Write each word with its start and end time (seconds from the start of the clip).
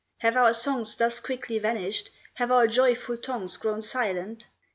Have 0.21 0.35
our 0.35 0.51
songs 0.51 0.95
thus 0.95 1.19
quickly 1.19 1.59
vanished, 1.59 2.09
Have 2.33 2.49
our 2.51 2.65
joyful 2.65 3.17
tongues 3.17 3.55
grown 3.57 3.83
silent? 3.83 4.47